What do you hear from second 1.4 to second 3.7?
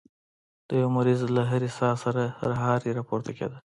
هرې ساه سره خرهار راپورته کېده.